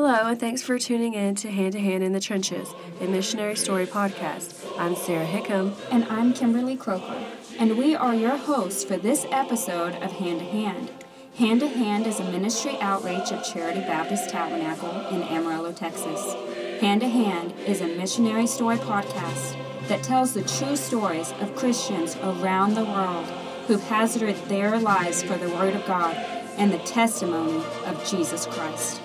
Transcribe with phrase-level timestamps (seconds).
[0.00, 3.56] Hello, and thanks for tuning in to Hand to Hand in the Trenches, a missionary
[3.56, 4.54] story podcast.
[4.78, 5.74] I'm Sarah Hickam.
[5.90, 7.24] And I'm Kimberly Croker.
[7.58, 10.90] And we are your hosts for this episode of Hand to Hand.
[11.38, 16.34] Hand to Hand is a ministry outreach of Charity Baptist Tabernacle in Amarillo, Texas.
[16.80, 22.16] Hand to Hand is a missionary story podcast that tells the true stories of Christians
[22.24, 23.24] around the world
[23.68, 26.16] who've hazarded their lives for the Word of God
[26.56, 29.00] and the testimony of Jesus Christ.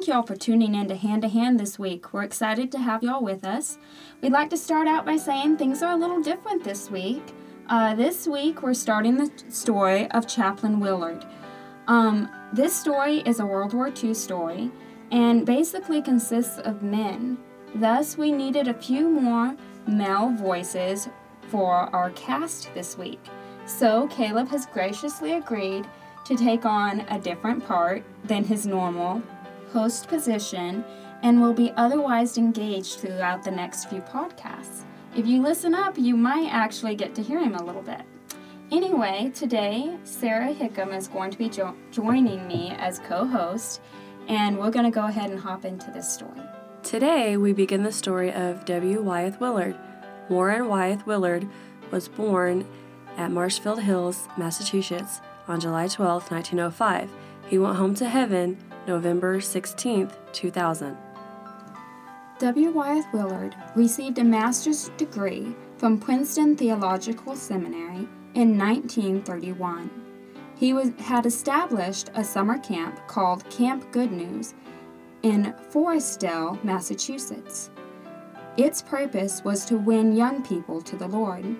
[0.00, 2.14] Thank y'all for tuning in to Hand to Hand this week.
[2.14, 3.76] We're excited to have y'all with us.
[4.22, 7.22] We'd like to start out by saying things are a little different this week.
[7.68, 11.26] Uh, this week, we're starting the story of Chaplain Willard.
[11.86, 14.70] Um, this story is a World War II story
[15.12, 17.36] and basically consists of men.
[17.74, 19.54] Thus, we needed a few more
[19.86, 21.10] male voices
[21.48, 23.20] for our cast this week.
[23.66, 25.86] So, Caleb has graciously agreed
[26.24, 29.22] to take on a different part than his normal
[29.72, 30.84] host position
[31.22, 34.84] and will be otherwise engaged throughout the next few podcasts.
[35.16, 38.02] If you listen up, you might actually get to hear him a little bit.
[38.70, 43.80] Anyway, today Sarah Hickam is going to be jo- joining me as co host,
[44.28, 46.40] and we're going to go ahead and hop into this story.
[46.82, 49.02] Today, we begin the story of W.
[49.02, 49.76] Wyeth Willard.
[50.28, 51.46] Warren Wyeth Willard
[51.90, 52.64] was born
[53.16, 57.10] at Marshfield Hills, Massachusetts on July 12, 1905.
[57.48, 58.56] He went home to heaven
[58.86, 60.96] November 16, 2000.
[62.38, 62.70] W.
[62.70, 69.90] Wyeth Willard received a master's degree from Princeton Theological Seminary in 1931.
[70.56, 74.54] He was, had established a summer camp called Camp Good News
[75.22, 77.70] in Forestdale, Massachusetts.
[78.56, 81.56] Its purpose was to win young people to the Lord.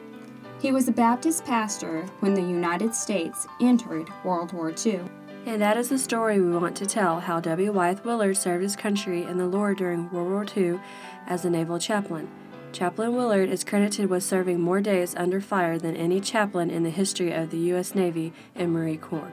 [0.60, 5.00] He was a Baptist pastor when the United States entered World War II.
[5.46, 7.72] And that is the story we want to tell how W.
[7.72, 10.80] Wyeth Willard served his country and the Lord during World War II
[11.26, 12.30] as a naval chaplain.
[12.72, 16.90] Chaplain Willard is credited with serving more days under fire than any chaplain in the
[16.90, 17.94] history of the U.S.
[17.94, 19.32] Navy and Marine Corps.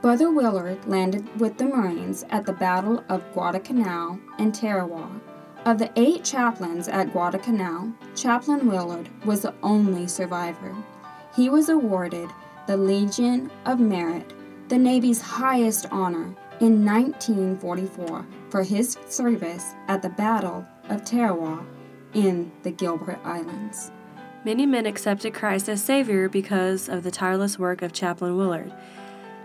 [0.00, 5.08] Brother Willard landed with the Marines at the Battle of Guadalcanal and Tarawa.
[5.64, 10.74] Of the eight chaplains at Guadalcanal, Chaplain Willard was the only survivor.
[11.36, 12.28] He was awarded
[12.66, 14.32] the Legion of Merit
[14.72, 21.62] the Navy's highest honor in 1944 for his service at the Battle of Tarawa
[22.14, 23.90] in the Gilbert Islands.
[24.46, 28.72] Many men accepted Christ as Savior because of the tireless work of Chaplain Willard.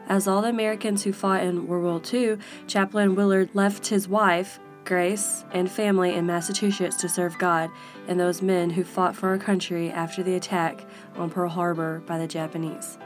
[0.08, 4.62] As all the Americans who fought in World War II, Chaplain Willard left his wife,
[4.86, 7.70] Grace, and family in Massachusetts to serve God
[8.08, 10.86] and those men who fought for our country after the attack
[11.18, 12.98] on Pearl Harbor by the Japanese.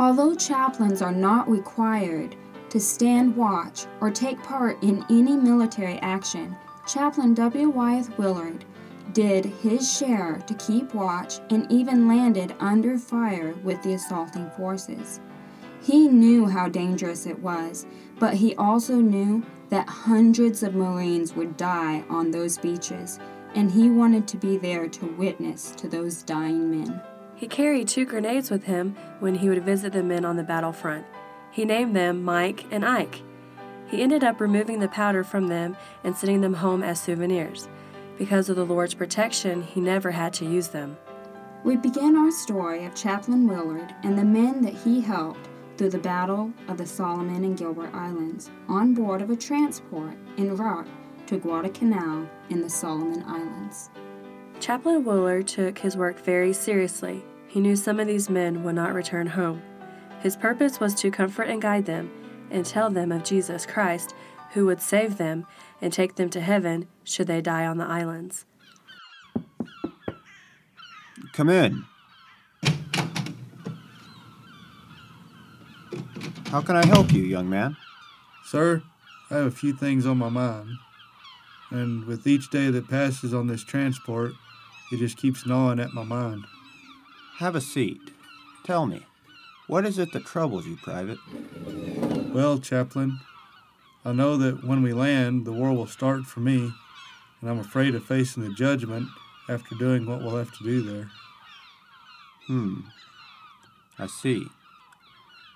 [0.00, 2.34] Although chaplains are not required
[2.70, 6.56] to stand watch or take part in any military action,
[6.86, 7.68] Chaplain W.
[7.68, 8.64] Wyeth Willard
[9.12, 15.20] did his share to keep watch and even landed under fire with the assaulting forces.
[15.82, 17.84] He knew how dangerous it was,
[18.18, 23.18] but he also knew that hundreds of Marines would die on those beaches,
[23.54, 27.02] and he wanted to be there to witness to those dying men.
[27.40, 31.06] He carried two grenades with him when he would visit the men on the battlefront.
[31.50, 33.22] He named them Mike and Ike.
[33.88, 37.66] He ended up removing the powder from them and sending them home as souvenirs.
[38.18, 40.98] Because of the Lord's protection, he never had to use them.
[41.64, 45.48] We begin our story of Chaplain Willard and the men that he helped
[45.78, 50.54] through the Battle of the Solomon and Gilbert Islands on board of a transport en
[50.56, 50.88] route
[51.28, 53.88] to Guadalcanal in the Solomon Islands.
[54.60, 57.24] Chaplain Willard took his work very seriously.
[57.48, 59.62] He knew some of these men would not return home.
[60.20, 62.10] His purpose was to comfort and guide them
[62.50, 64.14] and tell them of Jesus Christ,
[64.52, 65.46] who would save them
[65.80, 68.44] and take them to heaven should they die on the islands.
[71.32, 71.84] Come in.
[76.48, 77.78] How can I help you, young man?
[78.44, 78.82] Sir,
[79.30, 80.68] I have a few things on my mind.
[81.70, 84.32] And with each day that passes on this transport,
[84.90, 86.44] it just keeps gnawing at my mind.
[87.38, 88.00] Have a seat.
[88.64, 89.06] Tell me,
[89.66, 91.18] what is it that troubles you, Private?
[92.34, 93.20] Well, Chaplain,
[94.04, 96.72] I know that when we land, the war will start for me,
[97.40, 99.08] and I'm afraid of facing the judgment
[99.48, 101.10] after doing what we'll have to do there.
[102.46, 102.80] Hmm.
[103.98, 104.46] I see.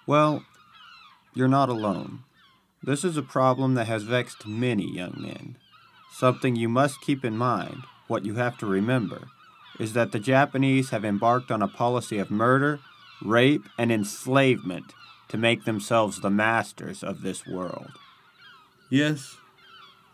[0.07, 0.45] Well,
[1.35, 2.25] you're not alone.
[2.83, 5.57] This is a problem that has vexed many young men.
[6.13, 9.29] Something you must keep in mind, what you have to remember,
[9.79, 12.81] is that the Japanese have embarked on a policy of murder,
[13.23, 14.93] rape, and enslavement
[15.29, 17.93] to make themselves the masters of this world.
[18.91, 19.37] Yes,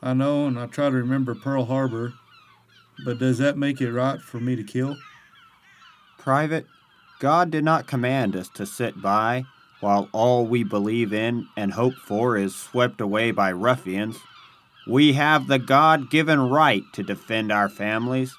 [0.02, 2.14] I know, and I try to remember Pearl Harbor,
[3.04, 4.96] but does that make it right for me to kill?
[6.16, 6.66] Private,
[7.18, 9.44] God did not command us to sit by
[9.80, 14.18] while all we believe in and hope for is swept away by ruffians.
[14.86, 18.34] We have the God given right to defend our families.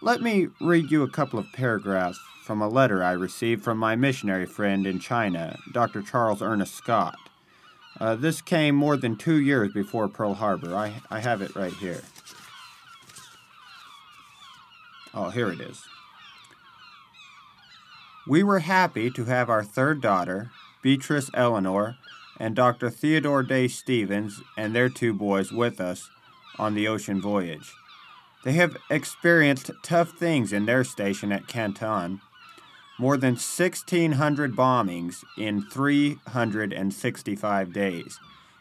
[0.00, 3.96] Let me read you a couple of paragraphs from a letter I received from my
[3.96, 6.02] missionary friend in China, Dr.
[6.02, 7.16] Charles Ernest Scott.
[8.00, 10.74] Uh, this came more than two years before Pearl Harbor.
[10.74, 12.02] I, I have it right here.
[15.14, 15.84] Oh, here it is.
[18.26, 20.50] We were happy to have our third daughter,
[20.82, 21.96] Beatrice Eleanor,
[22.38, 22.90] and Dr.
[22.90, 26.10] Theodore Day Stevens and their two boys with us
[26.58, 27.72] on the ocean voyage.
[28.44, 32.20] They have experienced tough things in their station at Canton.
[32.98, 38.18] More than 1,600 bombings in 365 days.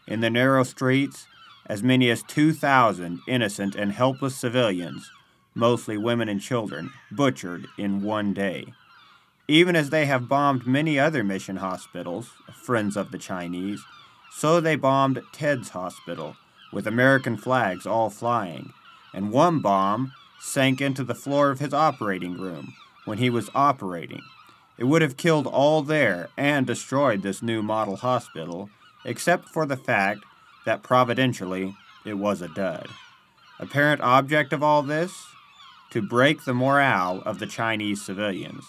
[0.07, 1.27] In the narrow streets,
[1.65, 5.11] as many as 2,000 innocent and helpless civilians,
[5.53, 8.73] mostly women and children, butchered in one day.
[9.47, 13.83] Even as they have bombed many other mission hospitals, friends of the Chinese,
[14.31, 16.37] so they bombed Ted's hospital,
[16.71, 18.71] with American flags all flying,
[19.13, 22.73] and one bomb sank into the floor of his operating room
[23.05, 24.21] when he was operating.
[24.77, 28.69] It would have killed all there and destroyed this new model hospital,
[29.05, 30.21] except for the fact
[30.65, 31.75] that providentially
[32.05, 32.87] it was a dud.
[33.59, 35.13] Apparent object of all this?
[35.91, 38.63] To break the morale of the Chinese civilians.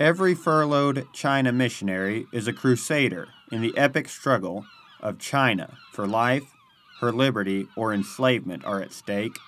[0.00, 4.64] Every furloughed China missionary is a crusader in the epic struggle
[5.00, 6.44] of China for life,
[7.00, 9.38] her liberty, or enslavement are at stake,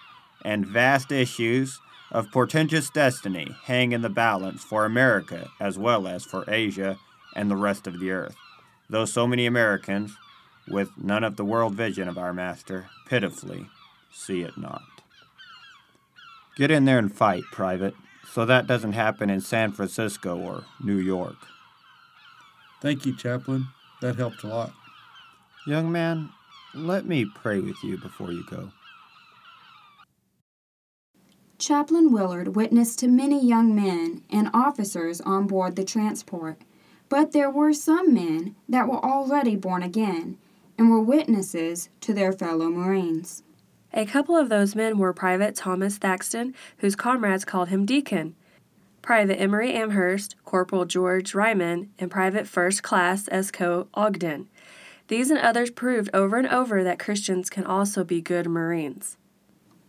[0.45, 1.81] and vast issues
[2.13, 6.99] of portentous destiny hang in the balance for America as well as for Asia
[7.35, 8.37] and the rest of the earth.
[8.89, 10.15] Though so many Americans,
[10.69, 13.67] with none of the world vision of our Master, pitifully
[14.13, 14.83] see it not.
[16.57, 17.95] Get in there and fight, Private
[18.35, 21.37] so that doesn't happen in San Francisco or New York.
[22.83, 23.69] Thank you, Chaplain.
[24.01, 24.73] That helped a lot.
[25.69, 26.31] Young man,
[26.75, 28.73] let me pray with you before you go.
[31.61, 36.59] Chaplain Willard witnessed to many young men and officers on board the transport,
[37.09, 40.39] but there were some men that were already born again
[40.77, 43.45] and were witnesses to their fellow Marines.
[43.97, 48.35] A couple of those men were Private Thomas Thaxton, whose comrades called him Deacon,
[49.03, 54.49] Private Emery Amherst, Corporal George Ryman, and Private First Class Esco Ogden.
[55.07, 59.17] These and others proved over and over that Christians can also be good Marines.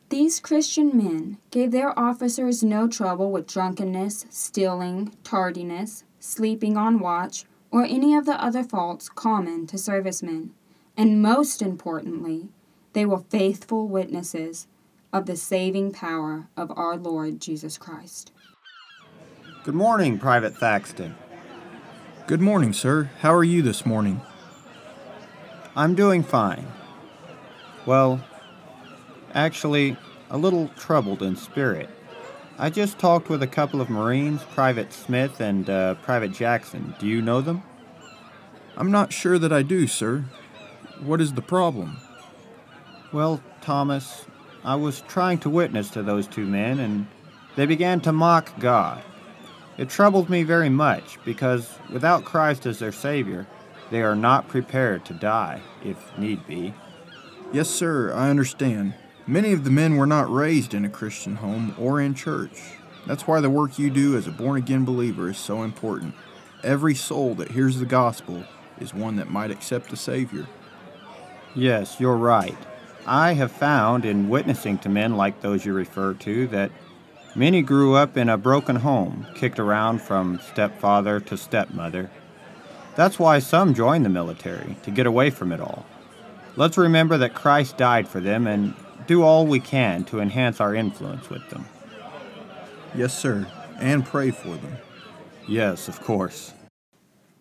[0.09, 7.45] These Christian men gave their officers no trouble with drunkenness, stealing, tardiness, sleeping on watch,
[7.71, 10.51] or any of the other faults common to servicemen.
[10.95, 12.49] And most importantly,
[12.95, 14.67] they were faithful witnesses
[15.11, 18.31] of the saving power of our Lord Jesus Christ.
[19.65, 21.13] Good morning, Private Thaxton.
[22.25, 23.09] Good morning, sir.
[23.19, 24.21] How are you this morning?
[25.75, 26.67] I'm doing fine.
[27.85, 28.23] Well,
[29.33, 29.97] actually,
[30.29, 31.89] a little troubled in spirit.
[32.57, 36.95] I just talked with a couple of Marines, Private Smith and uh, Private Jackson.
[36.97, 37.61] Do you know them?
[38.77, 40.23] I'm not sure that I do, sir.
[41.01, 41.97] What is the problem?
[43.15, 44.25] Well, Thomas,
[44.65, 47.07] I was trying to witness to those two men, and
[47.55, 49.01] they began to mock God.
[49.77, 53.47] It troubled me very much because without Christ as their Savior,
[53.89, 56.73] they are not prepared to die, if need be.
[57.53, 58.95] Yes, sir, I understand.
[59.25, 62.59] Many of the men were not raised in a Christian home or in church.
[63.07, 66.15] That's why the work you do as a born again believer is so important.
[66.65, 68.43] Every soul that hears the gospel
[68.77, 70.47] is one that might accept the Savior.
[71.55, 72.57] Yes, you're right.
[73.07, 76.71] I have found in witnessing to men like those you refer to that
[77.35, 82.09] many grew up in a broken home, kicked around from stepfather to stepmother.
[82.95, 85.85] That's why some join the military, to get away from it all.
[86.55, 88.73] Let's remember that Christ died for them and
[89.05, 91.65] do all we can to enhance our influence with them.
[92.95, 93.45] Yes, sir,
[93.77, 94.77] and pray for them.
[95.47, 96.53] Yes, of course.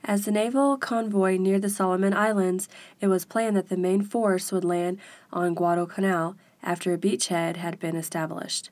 [0.06, 2.68] As the naval convoy neared the Solomon Islands,
[3.00, 4.98] it was planned that the main force would land
[5.32, 8.70] on Guadalcanal after a beachhead had been established.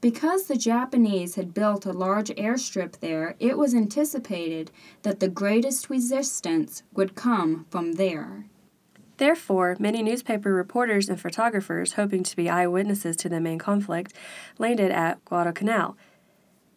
[0.00, 4.70] Because the Japanese had built a large airstrip there, it was anticipated
[5.02, 8.46] that the greatest resistance would come from there.
[9.16, 14.12] Therefore, many newspaper reporters and photographers, hoping to be eyewitnesses to the main conflict,
[14.58, 15.96] landed at Guadalcanal.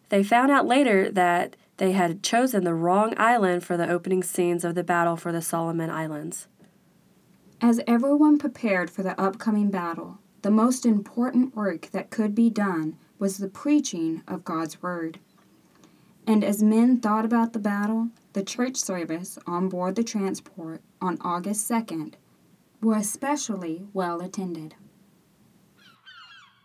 [0.08, 4.64] They found out later that they had chosen the wrong island for the opening scenes
[4.64, 6.48] of the battle for the Solomon Islands.
[7.60, 12.96] As everyone prepared for the upcoming battle, the most important work that could be done
[13.18, 15.18] was the preaching of God's Word.
[16.26, 21.18] And as men thought about the battle, the church service on board the transport on
[21.20, 22.14] August 2nd
[22.82, 24.74] were especially well attended.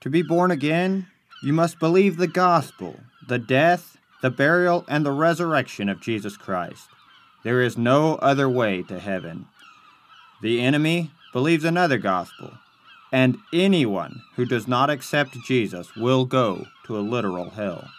[0.01, 1.08] To be born again,
[1.44, 6.88] you must believe the gospel, the death, the burial, and the resurrection of Jesus Christ.
[7.44, 9.48] There is no other way to heaven.
[10.42, 12.54] The enemy believes another gospel,
[13.12, 17.90] and anyone who does not accept Jesus will go to a literal hell.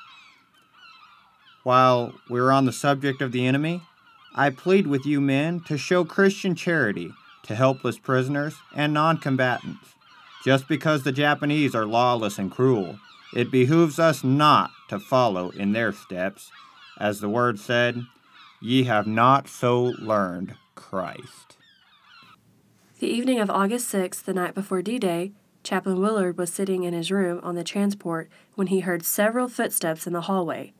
[1.64, 3.82] While we're on the subject of the enemy,
[4.34, 7.12] I plead with you men to show Christian charity
[7.44, 9.94] to helpless prisoners and non combatants.
[10.44, 12.98] Just because the Japanese are lawless and cruel,
[13.34, 16.50] it behooves us not to follow in their steps.
[16.98, 18.04] As the word said,
[18.60, 21.56] Ye have not so learned Christ.
[23.00, 25.32] The evening of August 6th, the night before D Day,
[25.64, 30.06] Chaplain Willard was sitting in his room on the transport when he heard several footsteps
[30.06, 30.72] in the hallway.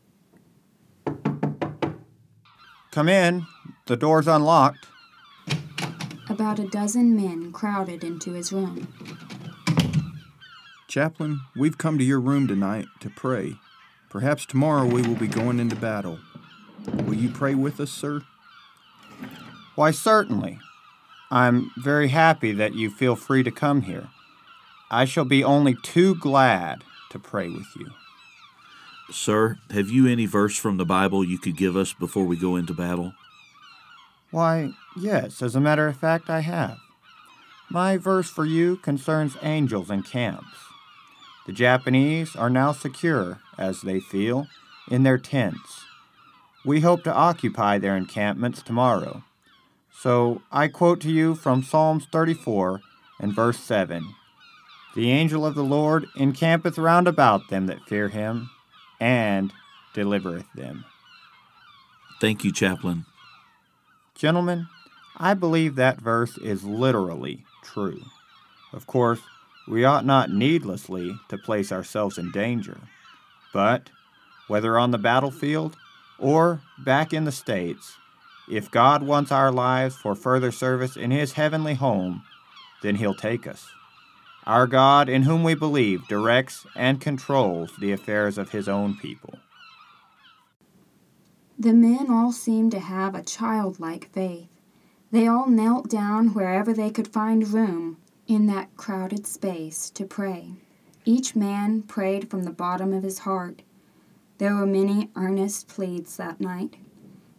[2.92, 3.46] Come in.
[3.86, 4.86] The door's unlocked.
[6.28, 8.86] About a dozen men crowded into his room.
[10.92, 13.54] Chaplain, we've come to your room tonight to pray.
[14.10, 16.18] Perhaps tomorrow we will be going into battle.
[17.06, 18.20] Will you pray with us, sir?
[19.74, 20.58] Why, certainly.
[21.30, 24.08] I'm very happy that you feel free to come here.
[24.90, 27.88] I shall be only too glad to pray with you.
[29.10, 32.54] Sir, have you any verse from the Bible you could give us before we go
[32.56, 33.14] into battle?
[34.30, 36.76] Why, yes, as a matter of fact, I have.
[37.70, 40.71] My verse for you concerns angels and camps.
[41.46, 44.46] The Japanese are now secure, as they feel,
[44.88, 45.84] in their tents.
[46.64, 49.24] We hope to occupy their encampments tomorrow.
[49.92, 52.80] So I quote to you from Psalms 34
[53.20, 54.14] and verse 7
[54.94, 58.50] The angel of the Lord encampeth round about them that fear him,
[59.00, 59.52] and
[59.94, 60.84] delivereth them.
[62.20, 63.04] Thank you, Chaplain.
[64.14, 64.68] Gentlemen,
[65.16, 68.02] I believe that verse is literally true.
[68.72, 69.20] Of course,
[69.66, 72.78] we ought not needlessly to place ourselves in danger.
[73.52, 73.90] But,
[74.48, 75.76] whether on the battlefield
[76.18, 77.96] or back in the States,
[78.50, 82.24] if God wants our lives for further service in His heavenly home,
[82.82, 83.68] then He'll take us.
[84.44, 89.38] Our God, in whom we believe, directs and controls the affairs of His own people.
[91.56, 94.48] The men all seemed to have a childlike faith.
[95.12, 100.52] They all knelt down wherever they could find room in that crowded space to pray.
[101.04, 103.62] Each man prayed from the bottom of his heart.
[104.38, 106.76] There were many earnest pleads that night,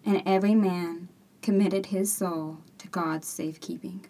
[0.06, 1.10] and every man
[1.42, 4.06] committed his soul to God's safekeeping.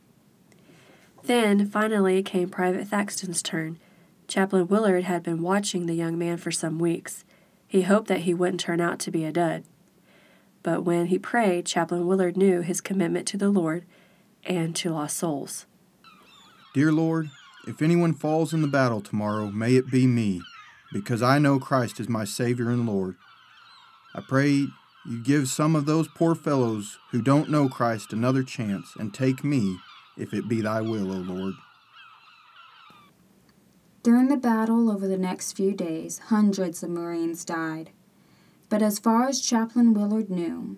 [1.23, 3.79] Then, finally, came Private Thaxton's turn.
[4.27, 7.23] Chaplain Willard had been watching the young man for some weeks.
[7.67, 9.63] He hoped that he wouldn't turn out to be a dud.
[10.63, 13.85] But when he prayed, Chaplain Willard knew his commitment to the Lord
[14.45, 15.65] and to lost souls.
[16.73, 17.29] Dear Lord,
[17.67, 20.41] if anyone falls in the battle tomorrow, may it be me,
[20.91, 23.15] because I know Christ is my Savior and Lord.
[24.15, 24.65] I pray
[25.05, 29.43] you give some of those poor fellows who don't know Christ another chance and take
[29.43, 29.77] me,
[30.17, 31.53] if it be thy will, O Lord.
[34.01, 37.91] During the battle over the next few days, hundreds of Marines died.
[38.69, 40.77] But as far as Chaplain Willard knew,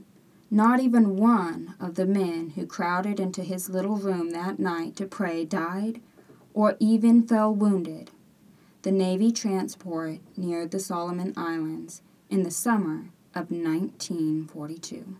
[0.51, 5.05] not even one of the men who crowded into his little room that night to
[5.05, 6.01] pray died
[6.53, 8.11] or even fell wounded.
[8.83, 15.17] The Navy transport neared the Solomon Islands in the summer of 1942.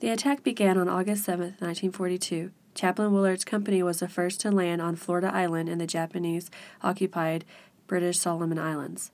[0.00, 2.50] The attack began on August 7, 1942.
[2.74, 6.50] Chaplain Willard's company was the first to land on Florida Island in the Japanese
[6.82, 7.44] occupied
[7.86, 9.10] British Solomon Islands.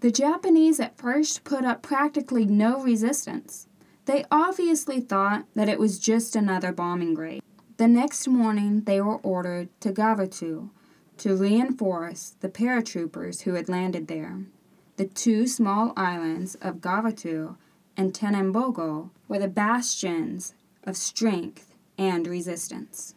[0.00, 3.66] The Japanese at first put up practically no resistance.
[4.06, 7.42] They obviously thought that it was just another bombing raid.
[7.76, 10.70] The next morning, they were ordered to Gavutu
[11.18, 14.44] to reinforce the paratroopers who had landed there.
[14.96, 17.56] The two small islands of Gavutu
[17.96, 23.14] and Tanambogo were the bastions of strength and resistance.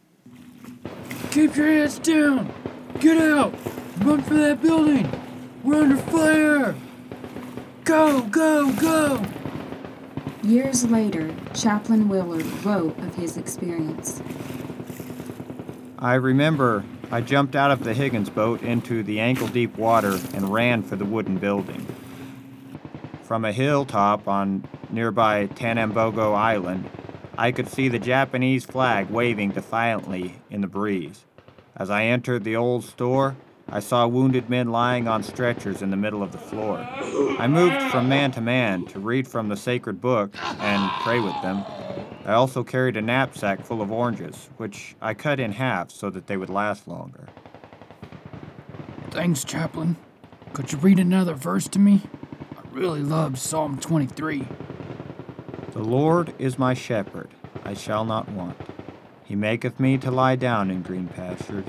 [1.29, 2.51] Keep your heads down!
[2.99, 3.53] Get out!
[3.99, 5.07] Run for that building!
[5.63, 6.75] We're under fire!
[7.83, 9.23] Go, go, go!
[10.43, 14.21] Years later, Chaplain Willard wrote of his experience.
[15.97, 20.53] I remember I jumped out of the Higgins boat into the ankle deep water and
[20.53, 21.85] ran for the wooden building.
[23.23, 26.89] From a hilltop on nearby Tanambogo Island,
[27.37, 31.25] I could see the Japanese flag waving defiantly in the breeze.
[31.75, 33.35] As I entered the old store,
[33.71, 36.79] I saw wounded men lying on stretchers in the middle of the floor.
[37.37, 41.39] I moved from man to man to read from the sacred book and pray with
[41.43, 41.63] them.
[42.25, 46.27] I also carried a knapsack full of oranges, which I cut in half so that
[46.27, 47.27] they would last longer.
[49.11, 49.97] Thanks, Chaplain.
[50.53, 52.03] Could you read another verse to me?
[52.57, 54.47] I really love Psalm 23.
[55.71, 57.29] The Lord is my shepherd,
[57.63, 58.57] I shall not want.
[59.23, 61.65] He maketh me to lie down in green pastures.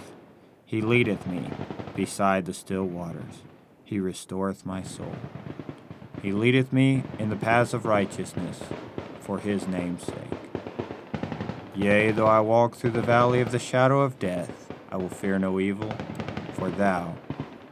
[0.71, 1.51] He leadeth me
[1.97, 3.43] beside the still waters.
[3.83, 5.17] He restoreth my soul.
[6.23, 8.61] He leadeth me in the paths of righteousness
[9.19, 10.15] for his name's sake.
[11.75, 15.41] Yea, though I walk through the valley of the shadow of death, I will fear
[15.41, 15.93] no evil,
[16.53, 17.17] for thou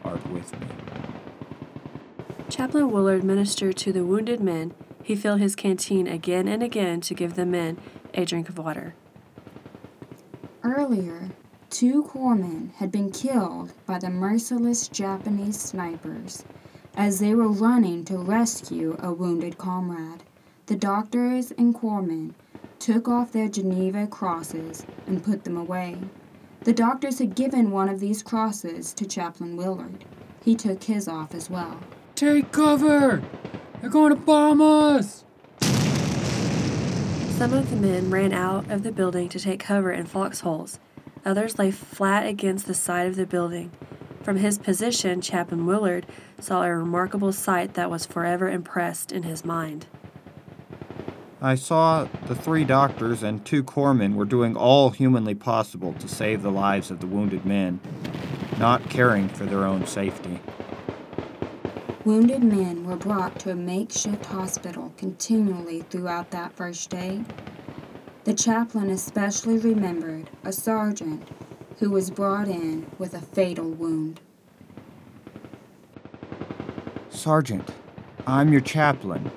[0.03, 0.67] art with me.
[2.49, 4.75] Chaplain Willard ministered to the wounded men.
[5.05, 7.79] He filled his canteen again and again to give the men
[8.13, 8.97] a drink of water.
[10.65, 11.31] Earlier,
[11.71, 16.45] two corpsmen had been killed by the merciless Japanese snipers
[16.97, 20.23] as they were running to rescue a wounded comrade.
[20.67, 22.35] The doctors and corpsmen
[22.79, 25.99] took off their Geneva crosses and put them away.
[26.63, 30.05] The doctors had given one of these crosses to Chaplain Willard.
[30.45, 31.79] He took his off as well.
[32.15, 33.23] Take cover!
[33.81, 35.25] They're going to bomb us!
[37.39, 40.81] Some of the men ran out of the building to take cover in foxholes.
[41.29, 43.71] Others lay flat against the side of the building.
[44.23, 46.07] From his position, Chaplain Willard
[46.41, 49.85] saw a remarkable sight that was forever impressed in his mind.
[51.43, 56.41] I saw the three doctors and two corpsmen were doing all humanly possible to save
[56.41, 57.79] the lives of the wounded men,
[58.59, 60.41] not caring for their own safety.
[62.07, 67.23] Wounded men were brought to a makeshift hospital continually throughout that first day.
[68.29, 71.27] The chaplain especially remembered a sergeant
[71.79, 74.21] who was brought in with a fatal wound.
[77.09, 77.73] Sergeant,
[78.27, 79.31] I'm your chaplain.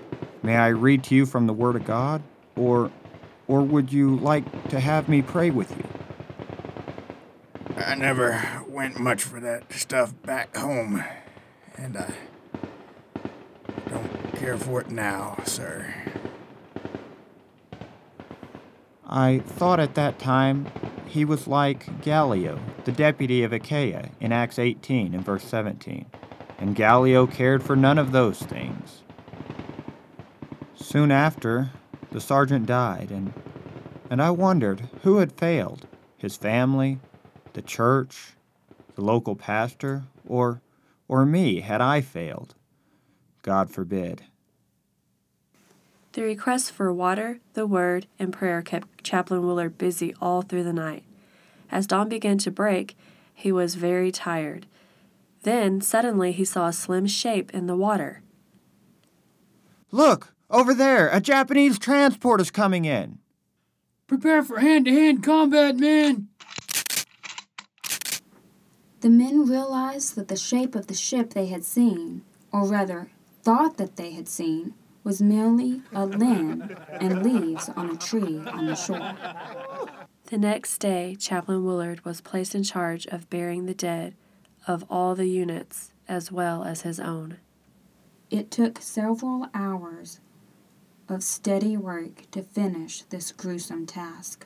[0.43, 2.21] May I read to you from the Word of God?
[2.57, 2.91] Or,
[3.47, 5.85] or would you like to have me pray with you?
[7.77, 11.01] I never went much for that stuff back home,
[11.77, 12.13] and I
[13.87, 16.00] don't care for it now, sir.
[19.11, 20.71] I thought at that time
[21.05, 26.05] he was like Gallio, the deputy of Achaia, in Acts 18 and verse 17.
[26.57, 29.01] And Gallio cared for none of those things.
[30.75, 31.71] Soon after,
[32.11, 33.33] the sergeant died, and,
[34.09, 36.99] and I wondered who had failed his family,
[37.51, 38.33] the church,
[38.95, 40.61] the local pastor, or,
[41.09, 42.55] or me had I failed.
[43.41, 44.23] God forbid.
[46.13, 50.73] The requests for water, the word, and prayer kept Chaplain Willard busy all through the
[50.73, 51.03] night.
[51.71, 52.97] As dawn began to break,
[53.33, 54.67] he was very tired.
[55.43, 58.21] Then, suddenly, he saw a slim shape in the water.
[59.89, 63.19] Look, over there, a Japanese transport is coming in.
[64.07, 66.27] Prepare for hand to hand combat, men!
[68.99, 73.09] The men realized that the shape of the ship they had seen, or rather,
[73.43, 78.67] thought that they had seen, was merely a limb and leaves on a tree on
[78.67, 79.15] the shore.
[80.25, 84.15] The next day, Chaplain Willard was placed in charge of burying the dead
[84.67, 87.37] of all the units as well as his own.
[88.29, 90.19] It took several hours
[91.09, 94.45] of steady work to finish this gruesome task.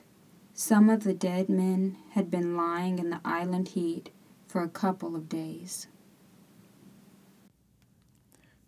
[0.54, 4.10] Some of the dead men had been lying in the island heat
[4.48, 5.86] for a couple of days.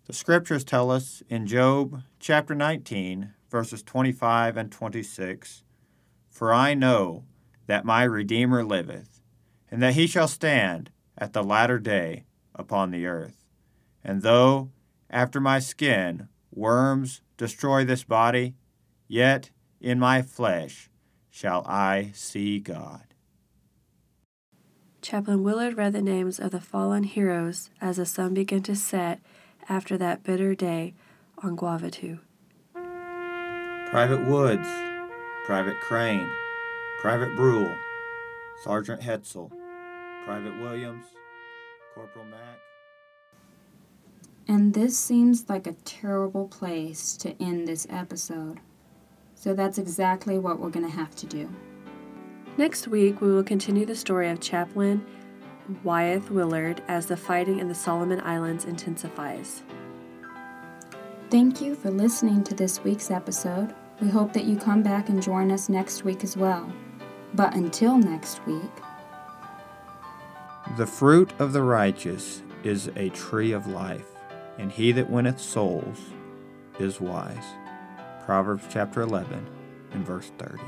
[0.08, 5.62] The scriptures tell us in Job chapter 19, verses 25 and 26
[6.30, 7.24] For I know
[7.66, 9.20] that my Redeemer liveth,
[9.70, 13.44] and that he shall stand at the latter day upon the earth.
[14.02, 14.70] And though
[15.10, 18.54] after my skin worms destroy this body,
[19.08, 20.88] yet in my flesh
[21.28, 23.02] shall I see God.
[25.02, 29.20] Chaplain Willard read the names of the fallen heroes as the sun began to set
[29.68, 30.94] after that bitter day
[31.42, 32.20] on Gavutu.
[33.90, 34.68] Private Woods,
[35.46, 36.28] Private Crane,
[37.00, 37.74] Private Brule,
[38.62, 39.50] Sergeant Hetzel,
[40.24, 41.04] Private Williams,
[41.94, 42.58] Corporal Mack.
[44.46, 48.60] And this seems like a terrible place to end this episode.
[49.34, 51.48] So that's exactly what we're going to have to do.
[52.56, 55.06] Next week, we will continue the story of Chaplain
[55.84, 59.62] Wyeth Willard as the fighting in the Solomon Islands intensifies.
[61.30, 63.74] Thank you for listening to this week's episode.
[64.00, 66.72] We hope that you come back and join us next week as well.
[67.34, 68.70] But until next week,
[70.76, 74.06] The fruit of the righteous is a tree of life,
[74.58, 75.98] and he that winneth souls
[76.78, 77.44] is wise.
[78.24, 79.46] Proverbs chapter 11
[79.92, 80.62] and verse 30.